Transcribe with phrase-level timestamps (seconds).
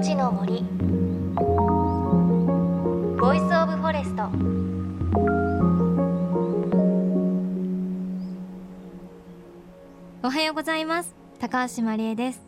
[0.00, 0.62] 命の森。
[3.20, 4.22] Voice of Forest。
[10.22, 11.14] おはようございます。
[11.38, 12.40] 高橋真理恵です。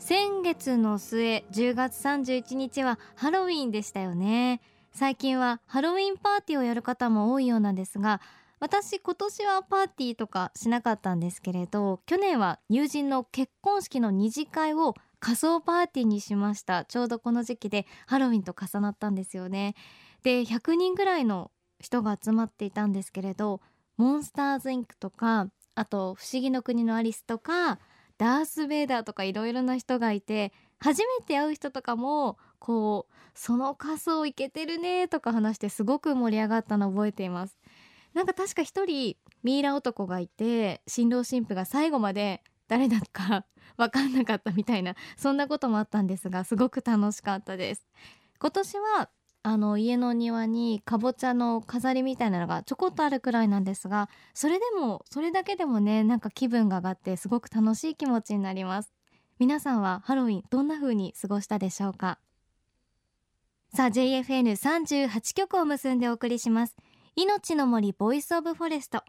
[0.00, 4.60] 先月の末10月31日はハロウィンでしたよね。
[4.92, 8.20] 最近はハロウィンパーティーをやる方も多いようなんですが
[8.58, 16.84] 私今年はパーティーとかしなかったんですけれど去年は友人の結婚式の二次会を仮装パーティーにしました。
[16.84, 19.74] ちょうどこの時期でハロウィンと重なったんですよね。
[20.22, 23.60] で100人ぐらいの人が集まっていたんですけれど
[23.96, 27.78] モンスターズインクとかあと不思議の国のアリスとか
[28.18, 37.58] ダース・ベイダーとかいろいろな人がいて初めて会う人とかもこうその仮装いけてるねとか話してすごく盛り上がったのを覚えています。
[38.12, 43.44] なんか確か一人ミイラ男がいて新郎新婦が最後まで誰だか
[43.76, 47.84] 分かんなかったみたいなそんなこともあったんですがすごく楽しかったです。
[48.38, 49.10] 今年は
[49.42, 58.92] あの家の庭にかぼちゃの飾りみたいなのがちょこっとあるくらいなんですがそれでもそれだけでもねなんか気分が上がってすごく楽しい気持ちになります。
[59.40, 62.20] 皆さんはハロウィンどんな風に過ごしたでしょうか？
[63.74, 66.76] さあ JFN38 局を結んでお送りします。
[67.16, 69.02] 命の森 Voice of Forest。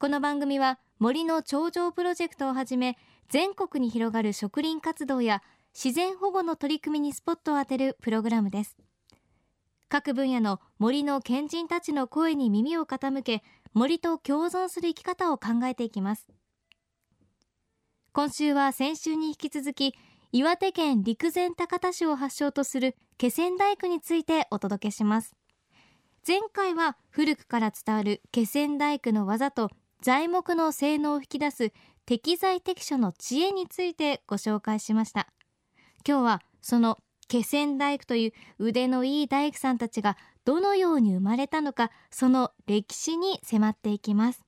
[0.00, 2.96] この番組は森の頂上プロジェクトをはじめ
[3.28, 5.42] 全国に広がる植林活動や
[5.74, 8.78] 自然保護の取り組みにスポットを当てるプログラムです。
[9.90, 13.42] 各分野の森の賢人たちの声に耳を傾け
[13.74, 16.26] 森と共存する生き方を考えていきます。
[18.14, 19.94] 今週は先週に引き続き
[20.32, 25.36] 岩手県陸前高田市を発祥とする気仙大工についてお届けします。
[26.26, 29.68] 前回は古くから伝わる気仙大工の技と
[30.00, 31.72] 材木の性能を引き出す
[32.06, 35.28] 適材適所の知恵についてご紹介しました。
[36.06, 44.44] 今日はその気仙大工という腕のいい大工さんたちがどのように生まれたのかその歴史に迫っていきます。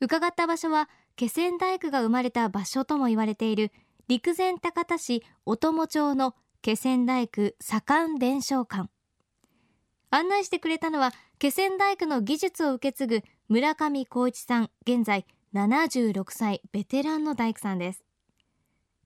[0.00, 3.70] 伺った場所は気仙大工が生まれた場所とも言われている
[4.08, 8.88] 陸前高田市音友町の気仙大工左官伝承館。
[10.10, 18.04] 案内してくれたのは気仙大工の技術を受け継ぐ村上光一さん現在76歳ベテランの大工さんです。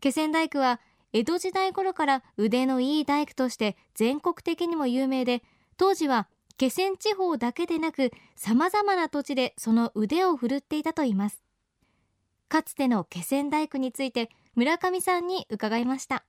[0.01, 0.81] 気仙大工は
[1.13, 5.43] 江戸時代頃から腕のいい大工として全国的にも有名で
[5.77, 11.43] 当時は気仙地方だけでなく様々な土地でその腕を振るっていたといいます。
[12.49, 16.25] かつての気仙大工について村上さんに伺いました。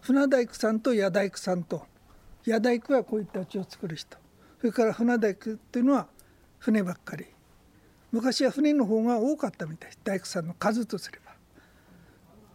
[0.00, 1.86] 船大工さんと矢大工さんと。
[2.44, 4.18] 矢大工はこういった家を作る人。
[4.60, 6.08] それから船大工っていうのは
[6.64, 7.26] 船ばっかり。
[8.10, 9.90] 昔は船の方が多かったみたい。
[10.02, 11.34] 大工さんの数とすれば。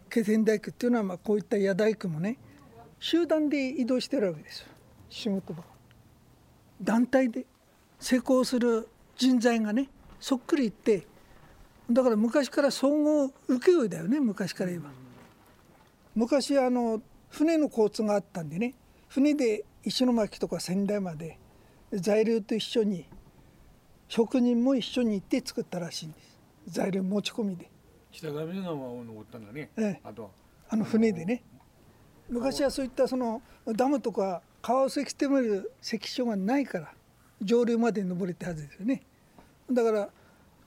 [0.09, 2.39] 気仙大工っていうのはまあこういった矢大工もね
[2.99, 4.67] 集団で移動してるわけですよ。
[5.11, 5.63] 仕事場。
[6.81, 7.45] 団体で
[7.99, 9.89] 成功する人材がね
[10.19, 11.05] そっくりいって。
[11.91, 14.89] だから昔から総合請負だよね昔から言えば。
[16.15, 16.99] 昔あの
[17.29, 18.73] 船の交通があったんでね。
[19.07, 21.37] 船で石巻とか仙台まで
[21.93, 23.05] 材料と一緒に
[24.09, 26.37] 職人も一緒に行って作ったらしいんです。
[26.67, 27.69] 材料持ち込みで。
[28.11, 30.31] 北上川を登ったんだね、ええ、あと。
[30.67, 31.43] あの船でね。
[32.27, 36.93] 昔はそういったそのダムとか川をせき止める関所がないから
[37.41, 39.03] 上流まで登れたはずですよね。
[39.71, 40.09] だから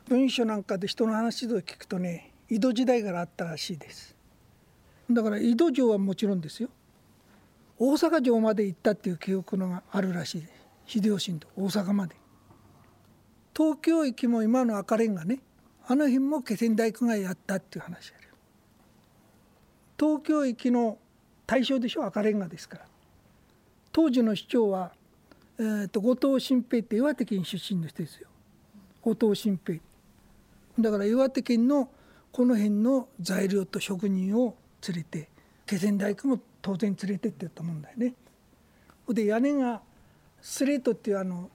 [0.09, 4.17] 文書なんかで人の話を聞くとね井戸時代からあったらしいです。
[5.11, 6.69] だから井戸城はもちろんですよ。
[7.79, 10.53] 大阪城まで行ったっていう記憶のがあるらしいです。
[10.87, 12.15] 秀吉と大阪まで
[13.55, 15.41] 東京駅も今の赤レンガね。
[15.87, 18.13] あの辺も気仙大工がやったっていう話
[20.03, 20.99] 東京駅の
[21.47, 22.05] 大正でしょ。
[22.05, 22.87] 赤レンガですから。
[23.93, 24.93] 当時の市長は、
[25.59, 28.29] えーと、後藤新平って岩手県出身の人ですよ。
[29.03, 29.79] 後藤新平。
[30.81, 31.89] だから岩手県の
[32.33, 34.57] この辺の材料と職人を
[34.89, 35.29] 連れて
[35.67, 38.15] 気仙大工も当然連れてってたもんだよね。
[39.09, 39.83] で屋根が
[40.41, 41.49] スレートっていうあの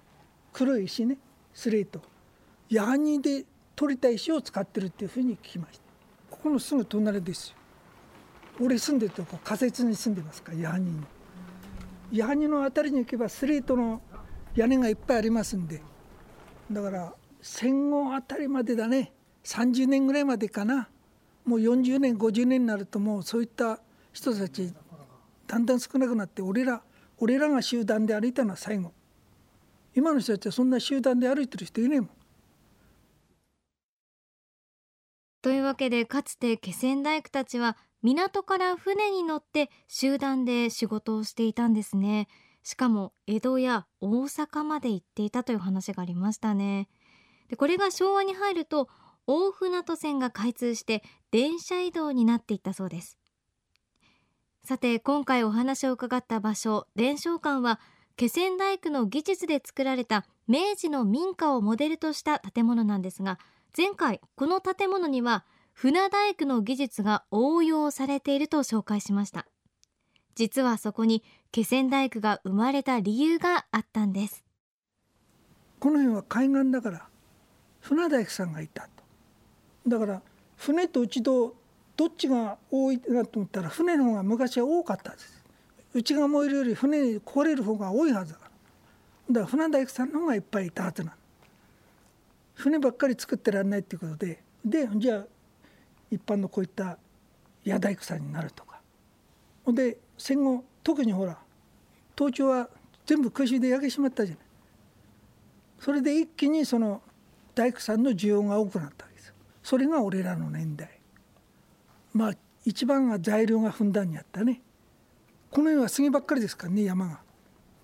[0.54, 1.18] 黒い石ね。
[1.58, 2.04] スレート
[2.70, 3.44] ヤハニで
[3.76, 5.84] 取れた石を使ってるっていうふうに聞きました。
[6.30, 7.56] ここのすぐ隣ですよ。
[8.64, 11.04] 俺住んでるとこ仮設に住んでますからヤハニの。
[12.12, 14.04] ヤハニの辺りに行けばスレートの
[14.54, 15.82] 屋根がいっぱいありますんで。
[16.72, 19.12] だから戦後あたりまでだね。
[19.44, 20.90] 30年ぐらいまでかな。
[21.44, 23.80] もう40年50年になるともうそういった
[24.14, 24.72] 人たち
[25.48, 26.84] だんだん少なくなって俺ら
[27.18, 28.92] 俺らが集団で歩いたのは最後。
[29.98, 32.10] 今の人たちはそんな集団で歩いてる人いないもん。
[35.42, 42.28] というわけでかつて気仙大工たちは港から船に乗って集団で仕事をしていたんですね。
[42.62, 46.90] しかも江戸や大阪まで行っていたという話がありましたね。
[47.50, 48.90] でこれが昭和に入ると
[49.26, 51.02] 大船渡線が開通して
[51.32, 53.18] 電車移動になっていったそうです。
[54.64, 57.80] さて今回お話を伺った場所伝承館は
[58.18, 63.38] 気仙大工の技術で作られた明治の民家をモデルとした建物なんですが
[63.78, 69.46] 前回この建物には船大工の技術が応用されていると紹介しました。
[70.34, 74.44] 実はそこに気仙大工が生まれた理由があったんです。
[75.80, 77.08] この辺は海岸だから
[77.82, 79.04] 船大工さんがいたと。
[79.88, 80.22] だから
[80.56, 81.56] 船と内戸
[81.96, 85.37] どっちが多いなと思ったら船の方が昔は多かったです。
[85.94, 88.52] 内が燃えるより船に壊れる方が多いはずだから。
[89.30, 91.16] だから船大工さんの方がいっぱいいたはずなの。
[92.56, 94.44] 船ばっかり作ってらんないっていうことで。
[94.66, 95.26] でじゃあ
[96.12, 96.98] 一般のこういった
[97.64, 98.80] 屋大工さんになるとか。
[99.66, 101.38] ほんで戦後特にほら
[102.18, 102.70] 東京は
[103.06, 104.46] 全部空襲で焼けしまったじゃない。
[105.80, 107.02] それで一気にその
[107.54, 110.90] 大工さんの需要が多くなったわけですそれが俺らの年代。
[112.14, 112.34] まあ
[112.66, 114.62] 一番は材料がふんだんにあったね。
[115.52, 117.20] この辺は杉ばっかりですからね山が。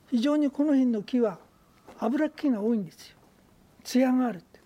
[0.10, 1.40] 非常にこの辺の木は
[1.98, 3.18] 油っ気が多いんですよ。
[3.84, 4.60] 艶があるって。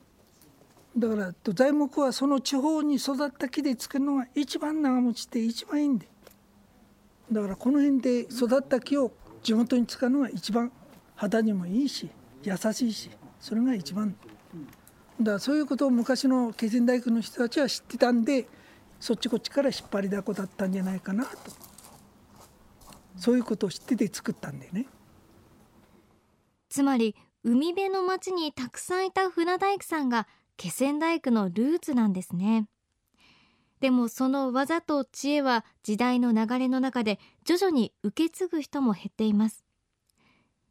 [0.98, 6.08] だから材木はその地方に育った木で作るのが一番長持ちって一番いいんで。
[7.32, 9.12] だからこの辺で育った木を
[9.44, 10.72] 地元に使うのが一番
[11.16, 12.10] 肌にもいいし
[12.44, 13.10] 優しいし
[13.40, 14.16] それが一番。
[15.20, 18.48] だからそういうことを昔の気仙大工の人たちは知ってたんで
[19.00, 21.67] そっちこっちから引っ張りだこだったんじゃないかなと。
[23.18, 24.86] そういうことを知ってて作ったんでね。
[26.70, 30.28] つまり海辺の町にたくさんいた船大工さんが
[30.58, 32.68] 気仙大工のルーツなんですね。
[33.80, 39.64] でもその技と知恵は時代の流れの中で徐々に受け継ぐ人も減っています。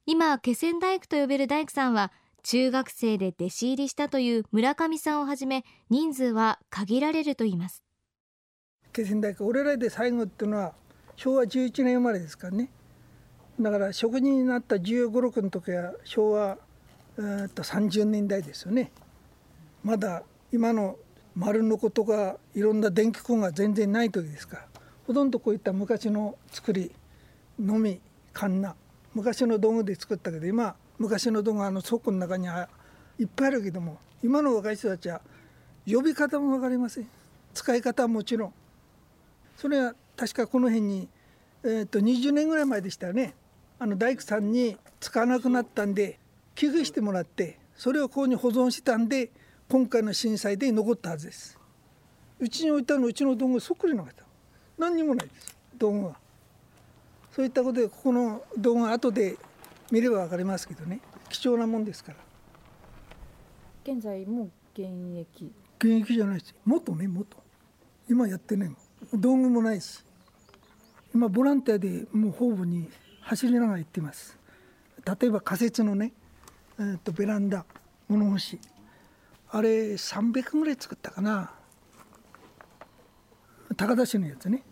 [0.07, 7.83] 今気仙大工と呼べる大工さんは中学生で弟子入りしたという村上さんをはじめ人数は限られると言います。
[8.93, 10.75] 気仙大工俺らで最後っていうのは
[11.17, 12.71] 昭和11年生まれですからね。
[13.61, 16.59] だから職人になった1 5 6の時は昭和
[17.19, 18.91] えー、と30年代ですよね。
[19.83, 20.23] まだ
[20.53, 20.97] 今の
[21.35, 24.67] 丸のことかいろんな電気工が全然ない時ですから。
[25.07, 26.91] ほとんどこういった昔の作り
[27.61, 28.01] のみ
[28.33, 28.75] カンナ
[29.15, 32.69] 昔の道具で作ったけど今昔の道具あの倉庫の中には
[33.19, 35.21] いっぱいあるけども今の若い人たちは
[35.87, 37.09] 呼び方も分かりません。
[37.55, 38.53] 使い方はもちろん。
[39.57, 41.09] それは確かこの辺に、
[41.63, 43.35] えー、と20年ぐらい前でしたよね。
[43.79, 46.19] あの大工さんに使わなくなったんで
[46.55, 49.31] 寄付してもらってそれをここに保存したんで
[49.69, 51.59] 今回の震災で残ったはずです。
[52.39, 54.25] うちに置いたのうちの道具そっくりなかった。
[54.79, 55.57] 何にもないです。
[55.77, 56.17] 道具は
[57.33, 59.37] そういったことでここの道具は後で
[59.91, 61.01] 見れば分かりますけどね。
[61.29, 62.19] 貴重なもんですから。
[63.93, 64.87] 現在も現
[65.19, 65.53] 役。
[65.79, 66.55] 現役じゃないです。
[66.65, 67.37] 元ね元。
[68.09, 70.05] 今やってないもん道具もないし
[71.17, 72.91] 今ボランティアでもう方々に
[73.23, 74.39] 走りながら行ってます。
[75.03, 76.13] 例えば仮設のね
[76.79, 77.65] えー、とベランダ
[78.07, 78.61] 物干し。
[79.49, 81.55] あれ300ぐらい作ったかな。
[83.79, 84.63] 高田市のやつね。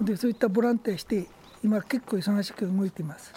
[0.00, 1.26] でそういったボランティアして
[1.62, 3.34] 今結構忙しく動いてます。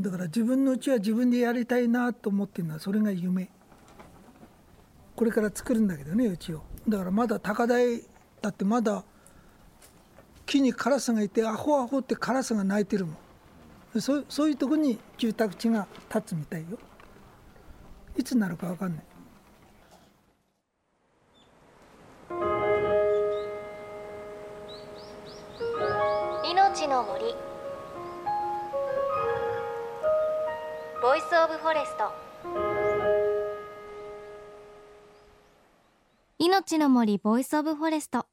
[0.00, 3.50] だから自分のうちは自分でやりたいなと思ってるのはそれが夢。
[5.16, 6.62] これから作るんだけどねうちを。
[6.88, 8.02] だからまだ高台
[8.40, 9.04] だってまだ
[10.46, 14.00] 木にカラスがいてアホアホってカラスが鳴いてるもん。
[14.00, 16.78] そそういうとこに住宅地が建つみたいよ。
[18.16, 19.04] いつになるか分かんない。
[26.50, 27.34] 命の森。
[31.02, 32.24] ボイスオブフォレスト。
[36.38, 38.26] 命の森 Voice of Forest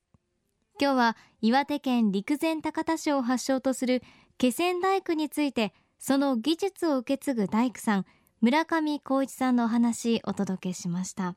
[0.81, 4.01] 今日は岩手県陸前高田市を発祥とする
[4.39, 8.05] 気仙大工についてその技術を受け継ぐ大工さん
[8.41, 11.35] 村上光一さんのお話お届けしました。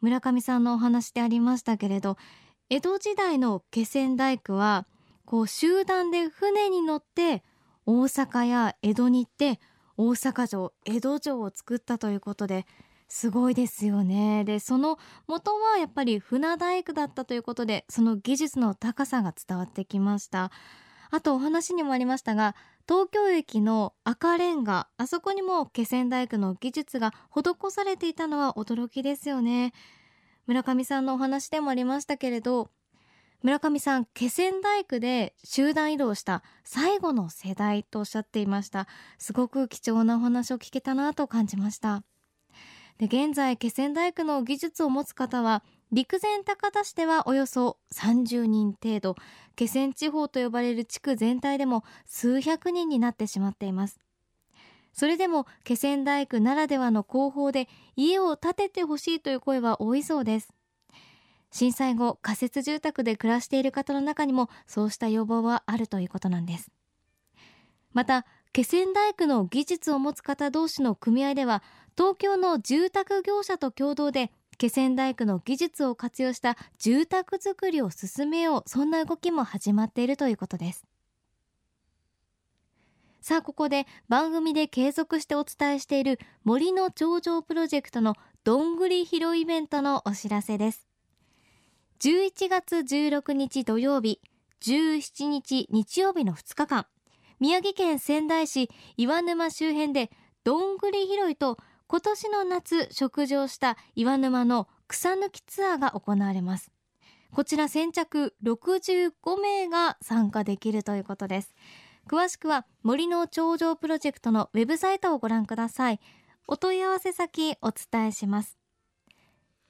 [0.00, 2.16] 村上さんのお話でありましたけれど
[2.70, 4.84] 江戸時代の気仙大工は
[5.26, 7.44] こう集団で船に乗って
[7.86, 9.60] 大阪や江戸に行って
[9.96, 12.66] 大阪城江戸城を作ったということで
[13.12, 14.44] すごいですよね。
[14.44, 20.52] でその元はやっぱり船大工だったということでその技術の高さが伝わってきました。
[21.10, 22.54] あとお話にもありましたが
[22.88, 29.72] 東京駅の赤レンガあそこにも気仙大工の技術が施されていたのは驚きですよね。
[30.46, 32.70] 村上さんのお話でもありましたけれど
[33.42, 38.86] 村上さん気仙大工で集団移動した最後の世代とおっしゃっていました。
[39.18, 42.04] すごく貴重なお話を聞けたなと感じました。
[43.00, 49.16] で現在気仙大工の技術を持つ方は陸前高田市ではおよそ30人程度
[49.56, 53.98] 気仙地方と呼ばれる地区全体でも数百人になってしまっています。
[54.92, 60.50] それでも気仙大工ならではの工法で家を建ててほしいという声は多いそうです。
[61.50, 66.70] 震災後仮設住宅で暮らしている方の中にもそうした要望はあるということなんです。
[67.94, 71.62] また気仙大工の技術を持つ方同士の組合では
[72.00, 80.86] 東京の住宅業者と共同で気仙大工の技術を活用した住宅づくりを進めようそんな動きも始まっているということです。
[83.20, 88.14] さあここで番組で継続してお伝えしている森の頂上プロジェクトの
[88.44, 90.86] どんぐり拾いイベントのお知らせです。
[91.98, 94.22] 11月16日土曜日
[94.62, 96.86] 17日日曜日の2日間
[97.40, 100.10] 宮城県仙台市岩沼周辺で
[100.44, 101.58] どんぐり拾いと
[101.90, 106.70] 今年の夏食事をした岩沼の草抜きツアーが行われます。
[107.32, 109.10] こちら先着65
[109.42, 111.52] 名が参加できるということです。
[112.08, 115.98] 詳しくは森の頂上プロジェクトのウェブサイトをご覧ください。
[116.46, 118.56] お問い合わせ先お伝えします。